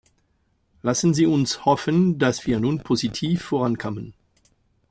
Lassen 0.81 1.13
Sie 1.13 1.27
uns 1.27 1.63
hoffen, 1.63 2.17
dass 2.17 2.47
wir 2.47 2.59
nun 2.59 2.79
positiv 2.79 3.43
vorankommen. 3.43 4.15